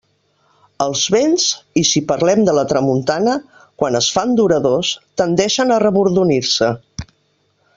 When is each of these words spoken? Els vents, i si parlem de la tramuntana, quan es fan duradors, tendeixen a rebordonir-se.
Els 0.83 1.01
vents, 1.15 1.43
i 1.81 1.83
si 1.89 2.01
parlem 2.11 2.41
de 2.47 2.55
la 2.59 2.63
tramuntana, 2.71 3.35
quan 3.83 3.99
es 4.01 4.09
fan 4.17 4.33
duradors, 4.41 4.95
tendeixen 5.23 5.75
a 5.77 5.81
rebordonir-se. 5.85 6.73